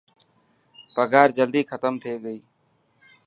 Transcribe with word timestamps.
پگهار 0.95 1.29
جلدي 1.37 1.61
ختم 1.71 1.93
ٿي 2.01 2.13
گئي. 2.23 2.39